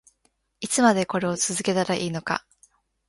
[0.61, 2.43] いつまでこれを続けたらいいのか